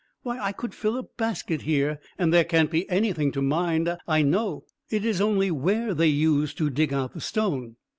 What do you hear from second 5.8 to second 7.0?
they used to dig